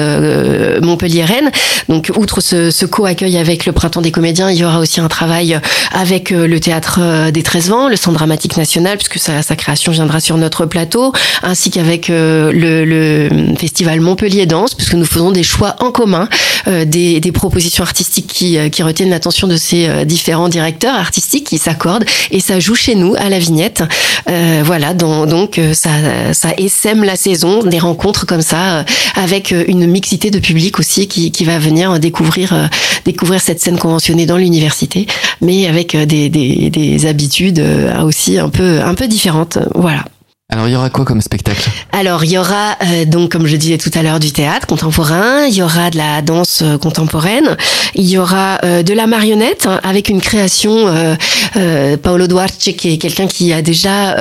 Montpellier-Rennes. 0.81 1.51
Donc 1.89 2.11
outre 2.15 2.41
ce, 2.41 2.71
ce 2.71 2.85
co-accueil 2.85 3.37
avec 3.37 3.65
le 3.65 3.71
Printemps 3.71 4.01
des 4.01 4.11
comédiens, 4.11 4.51
il 4.51 4.57
y 4.57 4.65
aura 4.65 4.79
aussi 4.79 4.99
un 4.99 5.07
travail 5.07 5.59
avec 5.91 6.31
le 6.31 6.59
théâtre 6.59 7.31
des 7.31 7.43
13 7.43 7.69
vents, 7.69 7.89
le 7.89 7.95
Centre 7.95 8.17
dramatique 8.17 8.57
national, 8.57 8.97
puisque 8.97 9.19
sa, 9.19 9.41
sa 9.41 9.55
création 9.55 9.91
viendra 9.91 10.19
sur 10.19 10.37
notre 10.37 10.65
plateau, 10.65 11.13
ainsi 11.43 11.71
qu'avec 11.71 12.07
le, 12.09 12.51
le, 12.51 13.29
festival 13.57 14.01
Montpellier 14.01 14.45
Danse, 14.45 14.73
puisque 14.73 14.93
nous 14.93 15.05
faisons 15.05 15.31
des 15.31 15.43
choix 15.43 15.75
en 15.79 15.91
commun, 15.91 16.27
des, 16.65 17.19
des, 17.19 17.31
propositions 17.31 17.83
artistiques 17.83 18.27
qui, 18.27 18.57
qui 18.69 18.83
retiennent 18.83 19.09
l'attention 19.09 19.47
de 19.47 19.57
ces 19.57 20.05
différents 20.05 20.49
directeurs 20.49 20.95
artistiques 20.95 21.36
qui 21.43 21.57
s'accordent 21.57 22.05
et 22.31 22.39
ça 22.39 22.59
joue 22.59 22.75
chez 22.75 22.95
nous 22.95 23.15
à 23.17 23.29
la 23.29 23.39
vignette. 23.39 23.83
Euh, 24.29 24.61
voilà, 24.65 24.93
donc, 24.93 25.27
donc 25.27 25.59
ça, 25.73 25.89
ça 26.33 26.49
essaime 26.57 27.03
la 27.03 27.15
saison, 27.15 27.63
des 27.63 27.79
rencontres 27.79 28.25
comme 28.25 28.41
ça, 28.41 28.85
avec 29.15 29.51
une 29.51 29.87
mixité 29.87 30.31
de 30.31 30.39
public 30.39 30.79
aussi 30.79 31.07
qui, 31.07 31.31
qui 31.31 31.45
va 31.45 31.59
venir 31.59 31.99
découvrir, 31.99 32.69
découvrir 33.05 33.41
cette 33.41 33.59
scène 33.59 33.77
conventionnée 33.77 34.25
dans 34.25 34.37
l'université, 34.37 35.07
mais 35.41 35.67
avec 35.67 35.95
des, 35.95 36.29
des, 36.29 36.69
des 36.69 37.05
habitudes 37.05 37.63
aussi 38.03 38.37
un 38.37 38.49
peu, 38.49 38.81
un 38.81 38.93
peu 38.93 39.07
différentes. 39.07 39.57
Voilà. 39.75 40.05
Alors 40.49 40.69
il 40.69 40.71
y 40.71 40.75
aura 40.77 40.89
quoi 40.89 41.03
comme 41.03 41.19
spectacle? 41.19 41.69
Alors 41.91 42.23
il 42.23 42.31
y 42.31 42.37
aura 42.37 42.77
euh, 42.81 43.03
donc 43.03 43.33
comme 43.33 43.47
je 43.47 43.57
disais 43.57 43.77
tout 43.77 43.91
à 43.93 44.01
l'heure 44.01 44.21
du 44.21 44.31
théâtre 44.31 44.65
contemporain, 44.65 45.43
il 45.45 45.53
y 45.53 45.61
aura 45.61 45.89
de 45.89 45.97
la 45.97 46.21
danse 46.21 46.61
euh, 46.61 46.77
contemporaine, 46.77 47.57
il 47.95 48.07
y 48.07 48.17
aura 48.17 48.57
euh, 48.63 48.81
de 48.81 48.93
la 48.93 49.07
marionnette 49.07 49.65
hein, 49.67 49.81
avec 49.83 50.07
une 50.07 50.21
création 50.21 50.87
euh, 50.87 51.97
Paolo 51.97 52.27
Duarte 52.27 52.57
qui 52.57 52.93
est 52.93 52.97
quelqu'un 52.97 53.27
qui 53.27 53.51
a 53.51 53.61
déjà 53.61 54.15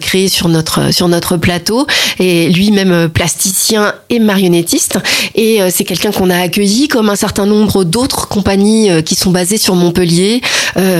créé 0.00 0.28
sur 0.28 0.48
notre 0.48 0.92
sur 0.92 1.08
notre 1.08 1.38
plateau 1.38 1.86
et 2.18 2.50
lui-même 2.50 3.08
plasticien 3.08 3.94
et 4.10 4.18
marionnettiste 4.18 4.98
et 5.34 5.60
c'est 5.70 5.84
quelqu'un 5.84 6.10
qu'on 6.10 6.30
a 6.30 6.38
accueilli 6.38 6.88
comme 6.88 7.08
un 7.08 7.16
certain 7.16 7.46
nombre 7.46 7.84
d'autres 7.84 8.28
compagnies 8.28 9.02
qui 9.04 9.14
sont 9.14 9.30
basées 9.30 9.58
sur 9.58 9.76
Montpellier, 9.76 10.40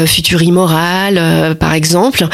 Futuri 0.07 0.53
Moral 0.53 1.57
par 1.59 1.75
exemple, 1.75 2.29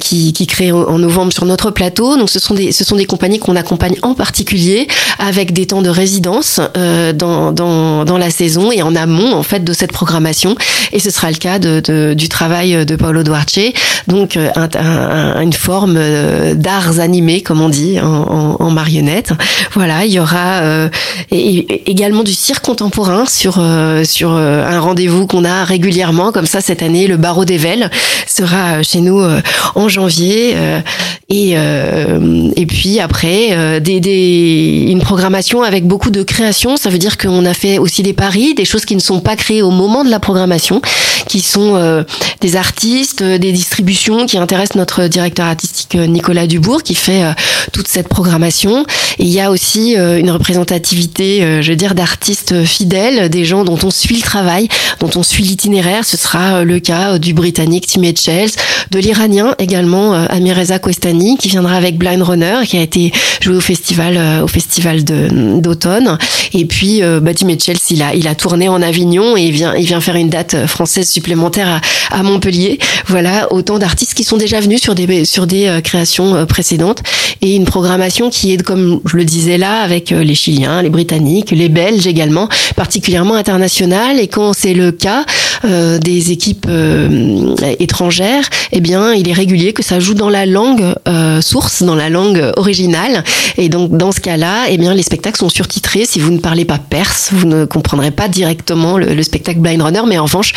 qui 0.00 0.32
qui 0.32 0.46
crée 0.46 0.72
en 0.72 0.98
novembre 0.98 1.32
sur 1.32 1.44
notre 1.44 1.69
plateau. 1.70 2.16
Donc 2.16 2.30
ce 2.30 2.38
sont 2.38 2.54
des 2.54 2.72
ce 2.72 2.84
sont 2.84 2.96
des 2.96 3.04
compagnies 3.06 3.38
qu'on 3.38 3.56
accompagne 3.56 3.96
en 4.02 4.14
particulier 4.14 4.88
avec 5.18 5.52
des 5.52 5.66
temps 5.66 5.82
de 5.82 5.90
résidence 5.90 6.60
euh, 6.76 7.12
dans, 7.12 7.52
dans 7.52 8.04
dans 8.04 8.18
la 8.18 8.30
saison 8.30 8.72
et 8.72 8.82
en 8.82 8.94
amont 8.96 9.32
en 9.34 9.42
fait 9.42 9.64
de 9.64 9.72
cette 9.72 9.92
programmation. 9.92 10.54
Et 10.92 10.98
ce 10.98 11.10
sera 11.10 11.30
le 11.30 11.36
cas 11.36 11.58
de, 11.58 11.80
de 11.80 12.14
du 12.14 12.28
travail 12.28 12.84
de 12.84 12.96
Paolo 12.96 13.22
Duarte. 13.22 13.58
Donc 14.06 14.36
euh, 14.36 14.50
un, 14.56 14.68
un, 14.78 15.40
une 15.40 15.52
forme 15.52 15.96
euh, 15.96 16.54
d'arts 16.54 17.00
animés 17.00 17.42
comme 17.42 17.60
on 17.60 17.68
dit 17.68 18.00
en, 18.00 18.06
en, 18.06 18.56
en, 18.58 18.70
marionnette. 18.70 19.32
Voilà, 19.74 20.04
il 20.04 20.12
y 20.12 20.20
aura 20.20 20.60
euh, 20.62 20.88
également 21.30 22.22
du 22.22 22.34
cirque 22.34 22.64
contemporain 22.64 23.24
sur 23.26 23.56
euh, 23.58 24.04
sur 24.04 24.32
un 24.32 24.80
rendez-vous 24.80 25.26
qu'on 25.26 25.44
a 25.44 25.64
régulièrement 25.64 26.32
comme 26.32 26.46
ça 26.46 26.60
cette 26.60 26.82
année. 26.82 27.06
Le 27.06 27.16
Barreau 27.16 27.44
des 27.44 27.58
Velles 27.58 27.90
sera 28.26 28.82
chez 28.82 29.00
nous 29.00 29.20
en 29.74 29.88
janvier 29.88 30.54
et 31.30 31.56
euh, 31.56 31.59
et 32.56 32.66
puis 32.66 33.00
après, 33.00 33.48
euh, 33.52 33.80
une 33.80 35.00
programmation 35.00 35.62
avec 35.62 35.86
beaucoup 35.86 36.10
de 36.10 36.22
création. 36.22 36.76
Ça 36.76 36.90
veut 36.90 36.98
dire 36.98 37.18
qu'on 37.18 37.44
a 37.44 37.54
fait 37.54 37.78
aussi 37.78 38.02
des 38.02 38.12
paris, 38.12 38.54
des 38.54 38.64
choses 38.64 38.84
qui 38.84 38.94
ne 38.94 39.00
sont 39.00 39.20
pas 39.20 39.36
créées 39.36 39.62
au 39.62 39.70
moment 39.70 40.04
de 40.04 40.10
la 40.10 40.20
programmation, 40.20 40.80
qui 41.28 41.40
sont 41.40 41.76
euh, 41.76 42.04
des 42.40 42.56
artistes, 42.56 43.22
des 43.22 43.52
distributions 43.52 44.26
qui 44.26 44.38
intéressent 44.38 44.76
notre 44.76 45.06
directeur 45.06 45.46
artistique 45.46 45.94
Nicolas 45.94 46.46
Dubourg, 46.46 46.82
qui 46.82 46.94
fait 46.94 47.22
toute 47.72 47.88
cette 47.88 48.08
programmation. 48.08 48.84
Il 49.22 49.28
y 49.28 49.38
a 49.38 49.50
aussi 49.50 49.94
une 49.94 50.30
représentativité, 50.30 51.62
je 51.62 51.70
veux 51.70 51.76
dire, 51.76 51.94
d'artistes 51.94 52.64
fidèles, 52.64 53.28
des 53.28 53.44
gens 53.44 53.64
dont 53.64 53.78
on 53.82 53.90
suit 53.90 54.16
le 54.16 54.22
travail, 54.22 54.68
dont 54.98 55.10
on 55.14 55.22
suit 55.22 55.44
l'itinéraire. 55.44 56.06
Ce 56.06 56.16
sera 56.16 56.64
le 56.64 56.80
cas 56.80 57.18
du 57.18 57.34
Britannique 57.34 57.86
Tim 57.86 58.02
Etchells, 58.02 58.50
de 58.90 58.98
l'Iranien 58.98 59.54
également 59.58 60.14
Amireza 60.14 60.78
Questani, 60.78 61.36
qui 61.36 61.48
viendra 61.48 61.76
avec 61.76 61.98
Blind 61.98 62.22
Runner, 62.22 62.60
qui 62.66 62.78
a 62.78 62.82
été 62.82 63.12
joué 63.40 63.56
au 63.56 63.60
festival 63.60 64.42
au 64.42 64.48
festival 64.48 65.04
d'automne. 65.04 66.18
Et 66.52 66.64
puis 66.64 67.02
euh, 67.02 67.20
Tim 67.34 67.48
Etchells, 67.48 67.78
il 67.90 68.02
a 68.02 68.14
il 68.14 68.26
a 68.26 68.34
tourné 68.34 68.68
en 68.68 68.82
Avignon 68.82 69.36
et 69.36 69.42
il 69.42 69.52
vient 69.52 69.74
il 69.76 69.86
vient 69.86 70.00
faire 70.00 70.16
une 70.16 70.30
date 70.30 70.66
française 70.66 71.08
supplémentaire 71.08 71.80
à, 72.10 72.18
à 72.18 72.22
Montpellier. 72.22 72.78
Voilà 73.06 73.52
autant 73.52 73.78
d'artistes 73.78 74.14
qui 74.14 74.24
sont 74.24 74.36
déjà 74.36 74.60
venus 74.60 74.80
sur 74.80 74.94
des 74.94 75.24
sur 75.24 75.46
des 75.46 75.80
créations 75.84 76.46
précédentes 76.46 77.02
et 77.42 77.54
une 77.54 77.64
programmation 77.64 78.30
qui 78.30 78.52
est 78.52 78.62
comme 78.62 79.00
je 79.10 79.16
le 79.16 79.24
disais 79.24 79.58
là 79.58 79.80
avec 79.80 80.10
les 80.10 80.34
Chiliens, 80.36 80.82
les 80.82 80.90
Britanniques, 80.90 81.50
les 81.50 81.68
Belges 81.68 82.06
également, 82.06 82.48
particulièrement 82.76 83.34
internationale. 83.34 84.20
Et 84.20 84.28
quand 84.28 84.52
c'est 84.52 84.72
le 84.72 84.92
cas 84.92 85.24
euh, 85.64 85.98
des 85.98 86.32
équipes 86.32 86.66
euh, 86.70 87.54
étrangères, 87.78 88.48
eh 88.72 88.80
bien 88.80 89.12
il 89.12 89.28
est 89.28 89.34
régulier 89.34 89.74
que 89.74 89.82
ça 89.82 90.00
joue 90.00 90.14
dans 90.14 90.30
la 90.30 90.46
langue 90.46 90.94
euh, 91.06 91.42
source, 91.42 91.82
dans 91.82 91.94
la 91.94 92.08
langue 92.08 92.52
originale. 92.56 93.24
Et 93.58 93.68
donc 93.68 93.96
dans 93.96 94.10
ce 94.10 94.20
cas-là, 94.20 94.66
eh 94.70 94.78
bien 94.78 94.94
les 94.94 95.02
spectacles 95.02 95.38
sont 95.38 95.50
surtitrés. 95.50 96.06
Si 96.06 96.18
vous 96.18 96.30
ne 96.30 96.38
parlez 96.38 96.64
pas 96.64 96.78
perse, 96.78 97.28
vous 97.32 97.46
ne 97.46 97.66
comprendrez 97.66 98.10
pas 98.10 98.28
directement 98.28 98.96
le, 98.96 99.12
le 99.12 99.22
spectacle 99.22 99.60
Blind 99.60 99.82
Runner, 99.82 100.02
mais 100.06 100.18
en 100.18 100.24
revanche 100.24 100.52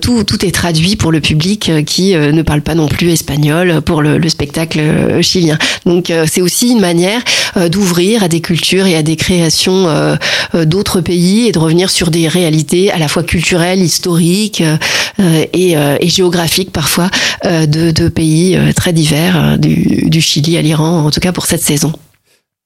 tout 0.00 0.24
tout 0.24 0.44
est 0.46 0.52
traduit 0.52 0.96
pour 0.96 1.12
le 1.12 1.20
public 1.20 1.70
qui 1.84 2.14
ne 2.14 2.42
parle 2.42 2.62
pas 2.62 2.74
non 2.74 2.88
plus 2.88 3.10
espagnol 3.10 3.82
pour 3.82 4.00
le, 4.00 4.16
le 4.16 4.28
spectacle 4.28 4.80
chilien. 5.22 5.58
Donc 5.84 6.12
c'est 6.26 6.40
aussi 6.40 6.70
une 6.70 6.80
manière 6.80 7.20
d'ouvrir 7.68 8.22
à 8.22 8.28
des 8.28 8.40
cultures 8.40 8.86
et 8.86 8.96
à 8.96 9.02
des 9.02 9.16
créations 9.16 9.86
d'autres 10.54 11.00
pays 11.00 11.48
et 11.48 11.52
de 11.52 11.58
revenir 11.58 11.90
sur 11.90 12.10
des 12.10 12.28
réalités 12.28 12.90
à 12.90 12.98
la 12.98 13.08
fois 13.08 13.22
culturelles, 13.22 13.82
historiques 13.82 14.35
et, 15.52 15.72
et 15.72 16.08
géographiques 16.08 16.72
parfois 16.72 17.10
de, 17.44 18.08
pays 18.08 18.58
très 18.74 18.92
divers, 18.92 19.58
du 19.58 20.20
Chili 20.20 20.56
à 20.56 20.62
l'Iran, 20.62 21.04
en 21.04 21.10
tout 21.10 21.20
cas 21.20 21.32
pour 21.32 21.46
cette 21.46 21.62
saison. 21.62 21.92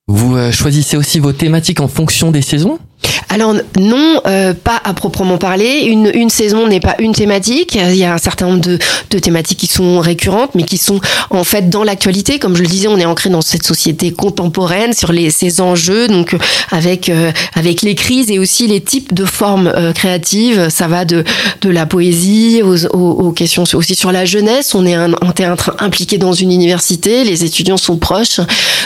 Vous 0.06 0.36
choisissez 0.52 0.96
aussi 0.96 1.18
vos 1.20 1.32
thématiques 1.32 1.80
en 1.80 1.88
fonction 1.88 2.30
des 2.30 2.42
saisons? 2.42 2.78
Alors 3.28 3.54
non, 3.78 4.20
euh, 4.26 4.54
pas 4.54 4.80
à 4.82 4.92
proprement 4.92 5.38
parler. 5.38 5.84
Une, 5.86 6.10
une 6.12 6.30
saison 6.30 6.66
n'est 6.66 6.80
pas 6.80 6.96
une 6.98 7.12
thématique. 7.12 7.76
Il 7.76 7.96
y 7.96 8.04
a 8.04 8.14
un 8.14 8.18
certain 8.18 8.46
nombre 8.46 8.60
de, 8.60 8.78
de 9.10 9.18
thématiques 9.18 9.60
qui 9.60 9.66
sont 9.68 10.00
récurrentes, 10.00 10.50
mais 10.54 10.64
qui 10.64 10.78
sont 10.78 11.00
en 11.30 11.44
fait 11.44 11.70
dans 11.70 11.84
l'actualité. 11.84 12.38
Comme 12.38 12.56
je 12.56 12.62
le 12.62 12.68
disais, 12.68 12.88
on 12.88 12.98
est 12.98 13.04
ancré 13.04 13.30
dans 13.30 13.40
cette 13.40 13.64
société 13.64 14.12
contemporaine 14.12 14.92
sur 14.92 15.12
les, 15.12 15.30
ces 15.30 15.60
enjeux, 15.60 16.08
donc 16.08 16.36
avec 16.70 17.08
euh, 17.08 17.30
avec 17.54 17.82
les 17.82 17.94
crises 17.94 18.30
et 18.30 18.38
aussi 18.38 18.66
les 18.66 18.80
types 18.80 19.14
de 19.14 19.24
formes 19.24 19.72
euh, 19.76 19.92
créatives. 19.92 20.68
Ça 20.68 20.88
va 20.88 21.04
de 21.04 21.24
de 21.62 21.70
la 21.70 21.86
poésie 21.86 22.62
aux, 22.64 22.86
aux, 22.86 23.26
aux 23.26 23.32
questions 23.32 23.64
aussi 23.74 23.94
sur 23.94 24.10
la 24.12 24.24
jeunesse. 24.24 24.74
On 24.74 24.84
est 24.86 24.94
un, 24.94 25.12
un 25.20 25.32
théâtre 25.32 25.76
impliqué 25.78 26.18
dans 26.18 26.32
une 26.32 26.50
université. 26.50 27.24
Les 27.24 27.44
étudiants 27.44 27.76
sont 27.76 27.96
proches. 27.96 28.40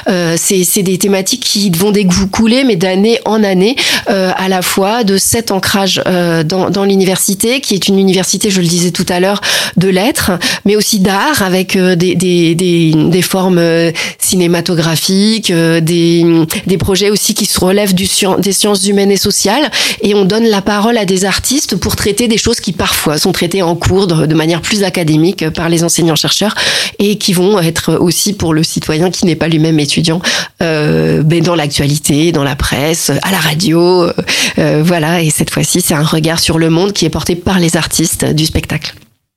Euh, 0.08 0.36
c'est 0.38 0.82
des 0.82 0.98
thématiques 0.98 1.42
qui 1.42 1.70
vont 1.70 1.92
découler, 1.92 2.64
mais 2.64 2.76
d'année 2.76 3.18
en 3.24 3.42
année 3.42 3.76
euh, 4.08 4.32
à 4.36 4.48
la 4.48 4.62
fois 4.62 5.04
de 5.04 5.16
cet 5.16 5.50
ancrage 5.50 6.02
euh, 6.06 6.42
dans, 6.42 6.70
dans 6.70 6.84
l'université, 6.84 7.60
qui 7.60 7.74
est 7.74 7.88
une 7.88 7.98
université, 7.98 8.50
je 8.50 8.60
le 8.60 8.66
disais 8.66 8.90
tout 8.90 9.06
à 9.08 9.20
l'heure, 9.20 9.40
de 9.76 9.88
lettres, 9.88 10.32
mais 10.64 10.76
aussi 10.76 11.00
d'art, 11.00 11.42
avec 11.42 11.76
euh, 11.76 11.96
des, 11.96 12.14
des, 12.14 12.54
des, 12.54 12.92
des, 12.92 13.22
formes 13.22 13.58
euh, 13.58 13.90
cinématographiques, 14.18 15.50
euh, 15.50 15.80
des, 15.80 16.24
des 16.66 16.78
projets 16.78 17.10
aussi 17.10 17.34
qui 17.34 17.46
se 17.46 17.58
relèvent 17.60 17.94
du, 17.94 18.08
des 18.38 18.52
sciences 18.52 18.86
humaines 18.86 19.10
et 19.10 19.16
sociales, 19.16 19.70
et 20.02 20.14
on 20.14 20.24
donne 20.24 20.44
la 20.44 20.62
parole 20.62 20.98
à 20.98 21.04
des 21.04 21.24
artistes 21.24 21.76
pour 21.76 21.96
traiter 21.96 22.28
des 22.28 22.38
choses 22.38 22.60
qui 22.60 22.72
parfois 22.72 23.18
sont 23.18 23.32
traitées 23.32 23.62
en 23.62 23.74
cours 23.74 24.06
de, 24.06 24.34
manière 24.34 24.60
plus 24.60 24.82
académique 24.82 25.48
par 25.50 25.68
les 25.68 25.84
enseignants-chercheurs, 25.84 26.54
et 26.98 27.18
qui 27.18 27.32
vont 27.32 27.58
être 27.60 27.94
aussi 27.94 28.32
pour 28.32 28.54
le 28.54 28.62
citoyen 28.62 29.10
qui 29.10 29.26
n'est 29.26 29.36
pas 29.36 29.48
lui-même 29.48 29.78
étudiant, 29.78 30.20
euh, 30.62 31.22
ben 31.22 31.42
dans 31.42 31.54
l'actualité, 31.54 32.32
dans 32.32 32.44
la 32.44 32.56
presse, 32.56 33.10
à 33.22 33.30
la 33.30 33.38
radio, 33.38 33.93
euh, 34.02 34.82
voilà, 34.84 35.22
et 35.22 35.30
cette 35.30 35.50
fois-ci, 35.50 35.80
c'est 35.80 35.94
un 35.94 36.02
regard 36.02 36.38
sur 36.38 36.58
le 36.58 36.70
monde 36.70 36.92
qui 36.92 37.04
est 37.04 37.10
porté 37.10 37.36
par 37.36 37.58
les 37.58 37.76
artistes 37.76 38.24
du 38.24 38.46
spectacle. 38.46 38.94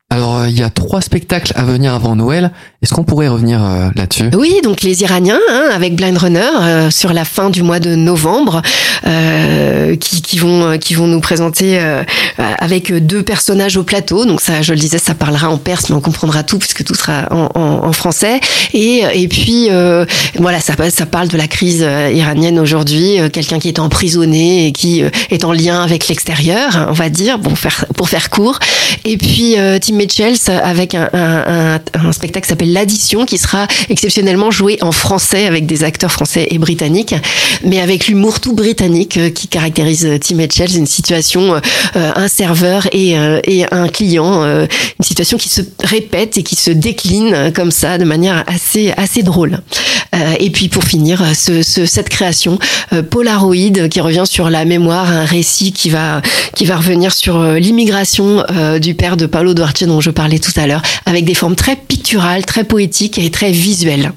Alors, 0.10 0.38
euh, 0.38 0.50
il 0.50 0.58
y 0.58 0.64
a 0.64 0.70
trois 0.70 1.02
spectacles 1.02 1.52
à 1.58 1.64
venir 1.64 1.94
avant 1.94 2.16
Noël. 2.16 2.52
Est-ce 2.82 2.94
qu'on 2.94 3.04
pourrait 3.04 3.28
revenir 3.28 3.62
euh, 3.62 3.90
là-dessus? 3.94 4.30
Oui, 4.38 4.62
donc 4.64 4.82
les 4.82 5.02
Iraniens, 5.02 5.40
hein, 5.52 5.66
avec 5.74 5.98
Blind 5.98 6.18
Runner, 6.18 6.48
euh, 6.62 6.90
sur 6.90 7.12
la 7.12 7.26
fin 7.26 7.50
du 7.50 7.62
mois 7.62 7.82
de 7.82 7.94
novembre, 7.94 8.62
euh, 9.06 9.98
qui, 9.98 10.22
qui, 10.22 10.38
vont, 10.40 10.78
qui 10.78 10.94
vont 10.94 11.08
nous 11.08 11.20
présenter 11.20 11.78
avec 12.38 12.94
deux 12.94 13.22
personnages 13.22 13.76
au 13.76 13.84
plateau. 13.84 14.26
Donc 14.26 14.40
ça, 14.40 14.62
je 14.62 14.72
le 14.72 14.80
disais, 14.80 14.98
ça 14.98 15.14
parlera 15.14 15.50
en 15.50 15.58
perse, 15.58 15.90
mais 15.90 15.96
on 15.96 16.02
comprendra 16.02 16.44
tout, 16.44 16.58
puisque 16.58 16.86
tout 16.86 16.96
sera 16.96 17.28
en, 17.32 17.50
en, 17.56 17.86
en 17.86 17.92
français. 17.92 18.40
Et, 18.74 19.04
et 19.14 19.28
puis, 19.28 19.68
voilà, 20.40 20.62
ça, 20.62 20.74
ça 20.90 21.06
parle 21.06 21.28
de 21.28 21.38
la 21.38 21.48
crise 21.48 21.86
iranienne 22.14 22.60
aujourd'hui, 22.60 23.18
quelqu'un 23.34 23.60
qui 23.60 23.68
est 23.68 23.80
emprisonné 23.80 24.68
et 24.68 24.72
qui 24.72 25.04
est 25.32 25.44
en 25.44 25.52
lien 25.52 25.82
avec 25.82 26.08
l'extérieur, 26.08 26.88
on 26.90 26.94
va 26.94 27.10
dire, 27.10 27.42
pour 27.42 27.58
faire, 27.58 27.86
pour 27.98 28.08
faire 28.08 28.30
court. 28.30 28.60
Et 29.04 29.18
puis, 29.18 29.56
Tim 29.82 29.97
Mitchells 29.98 30.50
avec 30.64 30.96
un, 30.96 31.80
spectacle 32.12 32.46
qui 32.46 32.50
s'appelle 32.50 32.74
L'Addition, 32.74 33.26
qui 33.26 33.38
sera 33.38 33.68
exceptionnellement 33.90 34.52
joué 34.52 34.78
en 34.82 34.92
français 34.92 35.46
avec 35.46 35.66
des 35.66 35.84
acteurs 35.84 36.12
français 36.12 36.48
et 36.50 36.58
britanniques, 36.58 37.16
mais 37.64 37.82
avec 37.82 38.08
l'humour 38.08 38.40
tout 38.40 38.54
britannique 38.54 39.34
qui 39.34 39.48
caractérise 39.48 40.08
Tim 40.22 40.36
Mitchells, 40.36 40.76
une 40.76 40.86
situation, 40.86 41.60
un 41.96 42.28
serveur 42.28 42.88
et, 42.92 43.16
et 43.46 43.66
un 43.72 43.88
client, 43.90 44.44
une 44.44 45.06
situation 45.06 45.38
qui 45.38 45.50
se 45.50 45.62
répète 45.84 46.38
et 46.38 46.44
qui 46.44 46.56
se 46.56 46.72
décline 46.72 47.52
comme 47.54 47.72
ça 47.72 47.98
de 47.98 48.06
manière 48.06 48.44
assez 48.48 48.94
assez 48.98 49.24
drôle. 49.24 49.60
et 50.40 50.50
puis 50.50 50.70
pour 50.70 50.84
finir, 50.84 51.24
ce, 51.36 51.62
ce, 51.62 51.86
cette 51.86 52.10
création 52.10 52.60
Polaroid 53.10 53.88
qui 53.90 54.02
revient 54.02 54.26
sur 54.26 54.50
la 54.50 54.66
mémoire, 54.66 55.12
un 55.12 55.26
récit 55.26 55.72
qui 55.72 55.90
va 55.90 56.22
qui 56.56 56.66
va 56.66 56.78
revenir 56.78 57.14
sur 57.14 57.38
euh, 57.38 57.60
l'immigration 57.60 58.44
euh, 58.52 58.80
du 58.80 58.94
père 58.94 59.18
de 59.18 59.26
Paolo 59.26 59.54
Duarte 59.54 59.84
dont 59.88 60.02
je 60.02 60.12
parlais 60.12 60.40
tout 60.40 60.52
à 60.58 60.68
l'heure, 60.68 60.82
avec 61.06 61.26
des 61.26 61.34
formes 61.34 61.56
très 61.56 61.76
picturales, 61.76 62.46
très 62.46 62.64
poétiques 62.64 63.18
et 63.18 63.32
très 63.32 63.52
visuelles. 63.52 64.12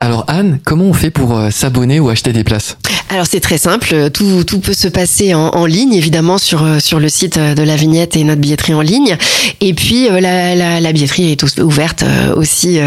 Alors 0.00 0.24
Anne, 0.28 0.58
comment 0.64 0.84
on 0.84 0.92
fait 0.92 1.10
pour 1.10 1.36
euh, 1.36 1.50
s'abonner 1.50 1.98
ou 1.98 2.10
acheter 2.10 2.32
des 2.32 2.44
places? 2.44 2.76
Alors 3.10 3.26
c'est 3.26 3.40
très 3.40 3.58
simple, 3.58 4.10
tout, 4.10 4.42
tout 4.44 4.58
peut 4.58 4.74
se 4.74 4.88
passer 4.88 5.34
en, 5.34 5.66
ligne 5.66 5.94
évidemment 5.94 6.36
sur 6.36 6.64
euh, 6.64 6.80
sur 6.80 6.98
le 6.98 7.08
site 7.08 7.38
de 7.38 7.62
la 7.62 7.76
vignette 7.76 8.16
et 8.16 8.24
notre 8.24 8.40
billetterie 8.40 8.74
en 8.74 8.80
ligne. 8.80 9.16
Et 9.60 9.72
puis 9.72 10.08
euh, 10.08 10.20
la, 10.20 10.56
la, 10.56 10.80
la 10.80 10.92
billetterie 10.92 11.30
est 11.30 11.60
ouverte 11.60 12.04
aussi 12.34 12.80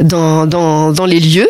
dans, 0.00 0.46
dans, 0.46 0.92
dans 0.92 1.04
les 1.04 1.20
lieux. 1.20 1.48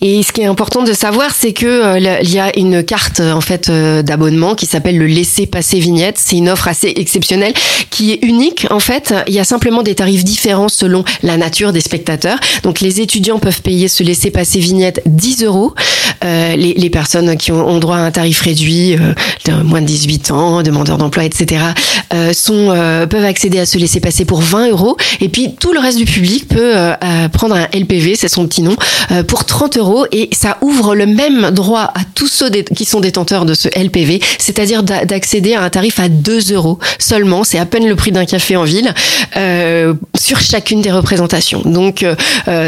Et 0.00 0.22
ce 0.22 0.32
qui 0.32 0.40
est 0.40 0.46
important 0.46 0.82
de 0.82 0.92
savoir, 0.92 1.32
c'est 1.34 1.52
que 1.52 1.98
il 1.98 2.30
y 2.30 2.38
a 2.38 2.56
une 2.58 2.82
carte 2.82 3.20
en 3.20 3.40
fait 3.40 3.70
d'abonnement 3.70 4.54
qui 4.54 4.66
s'appelle 4.66 4.96
le 4.96 5.06
laisser 5.06 5.46
passer 5.46 5.78
vignette. 5.78 6.16
C'est 6.18 6.36
une 6.36 6.48
offre 6.48 6.68
assez 6.68 6.92
exceptionnelle 6.96 7.52
qui 7.90 8.12
est 8.12 8.24
unique 8.24 8.66
en 8.70 8.80
fait. 8.80 9.14
Il 9.26 9.34
y 9.34 9.40
a 9.40 9.44
simplement 9.44 9.82
des 9.82 9.94
tarifs 9.94 10.24
différents 10.24 10.68
selon 10.68 11.04
la 11.22 11.36
nature 11.36 11.72
des 11.72 11.80
spectateurs. 11.80 12.38
Donc 12.62 12.80
les 12.80 13.00
étudiants 13.00 13.38
peuvent 13.38 13.60
payer 13.60 13.73
se 13.88 14.02
laisser 14.02 14.30
passer 14.30 14.58
vignette 14.58 15.02
10 15.06 15.44
euros. 15.44 15.74
Euh, 16.24 16.56
les, 16.56 16.90
personnes 16.90 17.36
qui 17.36 17.52
ont, 17.52 17.78
droit 17.78 17.96
à 17.96 18.00
un 18.00 18.10
tarif 18.10 18.40
réduit, 18.40 18.96
euh, 19.48 19.62
moins 19.62 19.80
de 19.82 19.86
18 19.86 20.30
ans, 20.30 20.62
demandeurs 20.62 20.96
d'emploi, 20.96 21.24
etc., 21.24 21.62
euh, 22.12 22.32
sont, 22.32 22.70
euh, 22.70 23.06
peuvent 23.06 23.24
accéder 23.24 23.58
à 23.58 23.66
se 23.66 23.76
laisser 23.78 24.00
passer 24.00 24.24
pour 24.24 24.40
20 24.40 24.68
euros. 24.68 24.96
Et 25.20 25.28
puis 25.28 25.54
tout 25.58 25.72
le 25.72 25.80
reste 25.80 25.98
du 25.98 26.04
public 26.04 26.48
peut 26.48 26.74
prendre 27.32 27.54
un 27.54 27.66
LPV, 27.72 28.14
c'est 28.16 28.28
son 28.28 28.46
petit 28.46 28.62
nom, 28.62 28.76
pour 29.26 29.44
30 29.44 29.76
euros. 29.76 30.06
Et 30.12 30.28
ça 30.32 30.58
ouvre 30.60 30.94
le 30.94 31.06
même 31.06 31.50
droit 31.50 31.92
à 31.94 32.00
tous 32.14 32.28
ceux 32.28 32.50
qui 32.50 32.84
sont 32.84 33.00
détenteurs 33.00 33.44
de 33.44 33.54
ce 33.54 33.68
LPV, 33.68 34.20
c'est-à-dire 34.38 34.82
d'accéder 34.82 35.54
à 35.54 35.62
un 35.62 35.70
tarif 35.70 36.00
à 36.00 36.08
2 36.08 36.52
euros 36.52 36.78
seulement. 36.98 37.44
C'est 37.44 37.58
à 37.58 37.66
peine 37.66 37.86
le 37.86 37.96
prix 37.96 38.12
d'un 38.12 38.24
café 38.24 38.56
en 38.56 38.64
ville 38.64 38.92
sur 40.18 40.40
chacune 40.40 40.80
des 40.80 40.92
représentations. 40.92 41.62
Donc 41.64 42.04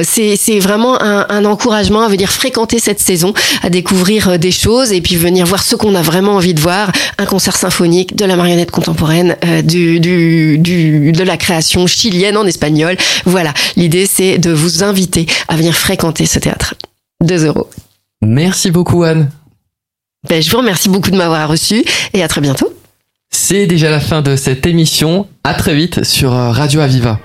c'est 0.03 0.59
vraiment 0.59 0.96
un, 1.01 1.27
un 1.29 1.45
encouragement 1.45 2.03
à 2.03 2.09
venir 2.09 2.31
fréquenter 2.31 2.79
cette 2.79 3.01
saison, 3.01 3.35
à 3.63 3.71
découvrir 3.71 4.29
euh, 4.29 4.39
des 4.39 4.51
choses 4.51 4.93
et 4.93 5.01
puis 5.01 5.17
venir 5.17 5.47
voir 5.47 5.63
ce 5.63 5.77
qu'on 5.77 5.95
a 5.95 6.03
vraiment 6.03 6.37
envie 6.37 6.55
de 6.55 6.61
voir, 6.61 6.91
un 7.19 7.27
concert 7.27 7.57
symphonique, 7.57 8.17
de 8.17 8.25
la 8.25 8.37
marionnette 8.37 8.71
contemporaine, 8.71 9.37
euh, 9.45 9.63
du, 9.63 10.01
du, 10.01 10.59
du, 10.59 11.13
de 11.13 11.23
la 11.23 11.37
création 11.37 11.87
chilienne 11.87 12.37
en 12.37 12.47
espagnol. 12.47 12.97
Voilà, 13.25 13.53
l'idée 13.77 14.07
c'est 14.07 14.39
de 14.39 14.51
vous 14.51 14.83
inviter 14.85 15.27
à 15.49 15.57
venir 15.57 15.75
fréquenter 15.75 16.27
ce 16.27 16.39
théâtre. 16.39 16.75
2 17.25 17.47
euros. 17.47 17.69
Merci 18.23 18.71
beaucoup 18.71 19.03
Anne. 19.03 19.31
Ben, 20.29 20.43
je 20.43 20.51
vous 20.51 20.59
remercie 20.59 20.89
beaucoup 20.89 21.11
de 21.11 21.17
m'avoir 21.17 21.49
reçu 21.49 21.85
et 22.13 22.23
à 22.23 22.29
très 22.29 22.41
bientôt. 22.41 22.73
C'est 23.31 23.67
déjà 23.67 23.91
la 23.91 24.01
fin 24.01 24.23
de 24.23 24.37
cette 24.37 24.67
émission. 24.67 25.27
À 25.45 25.55
très 25.55 25.75
vite 25.75 26.05
sur 26.05 26.33
euh, 26.35 26.51
Radio 26.51 26.81
Aviva. 26.81 27.21